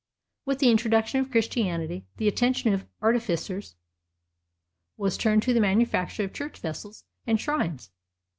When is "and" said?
7.27-7.39